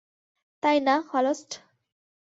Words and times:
তাই 0.63 0.77
না, 0.79 0.95
হলস্ট? 1.11 1.49